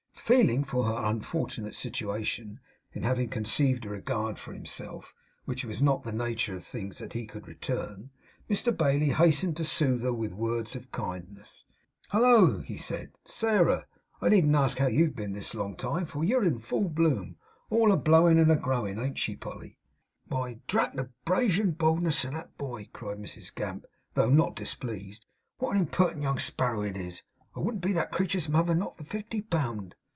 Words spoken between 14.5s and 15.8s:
ask you how you've been this long